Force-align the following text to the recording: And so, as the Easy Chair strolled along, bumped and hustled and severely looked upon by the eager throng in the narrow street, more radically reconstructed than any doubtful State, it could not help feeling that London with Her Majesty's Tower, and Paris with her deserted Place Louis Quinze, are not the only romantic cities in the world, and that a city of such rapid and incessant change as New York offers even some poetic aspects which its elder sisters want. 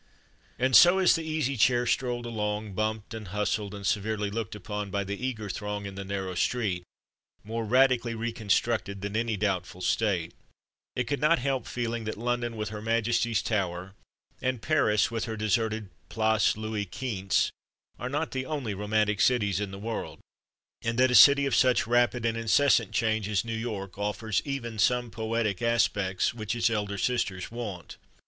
And 0.57 0.75
so, 0.75 0.97
as 0.97 1.13
the 1.13 1.21
Easy 1.21 1.55
Chair 1.55 1.85
strolled 1.85 2.25
along, 2.25 2.73
bumped 2.73 3.13
and 3.13 3.27
hustled 3.27 3.75
and 3.75 3.85
severely 3.85 4.31
looked 4.31 4.55
upon 4.55 4.89
by 4.89 5.03
the 5.03 5.23
eager 5.23 5.47
throng 5.47 5.85
in 5.85 5.93
the 5.93 6.03
narrow 6.03 6.33
street, 6.33 6.83
more 7.43 7.63
radically 7.63 8.15
reconstructed 8.15 9.01
than 9.01 9.15
any 9.15 9.37
doubtful 9.37 9.79
State, 9.79 10.33
it 10.95 11.03
could 11.03 11.19
not 11.21 11.37
help 11.37 11.67
feeling 11.67 12.05
that 12.05 12.17
London 12.17 12.55
with 12.55 12.69
Her 12.69 12.81
Majesty's 12.81 13.43
Tower, 13.43 13.93
and 14.41 14.63
Paris 14.63 15.11
with 15.11 15.25
her 15.25 15.37
deserted 15.37 15.91
Place 16.09 16.57
Louis 16.57 16.85
Quinze, 16.87 17.51
are 17.99 18.09
not 18.09 18.31
the 18.31 18.47
only 18.47 18.73
romantic 18.73 19.21
cities 19.21 19.59
in 19.59 19.69
the 19.69 19.77
world, 19.77 20.17
and 20.81 20.97
that 20.97 21.11
a 21.11 21.13
city 21.13 21.45
of 21.45 21.53
such 21.53 21.85
rapid 21.85 22.25
and 22.25 22.35
incessant 22.39 22.91
change 22.91 23.29
as 23.29 23.45
New 23.45 23.53
York 23.53 23.99
offers 23.99 24.41
even 24.45 24.79
some 24.79 25.11
poetic 25.11 25.61
aspects 25.61 26.33
which 26.33 26.55
its 26.55 26.71
elder 26.71 26.97
sisters 26.97 27.51
want. 27.51 27.97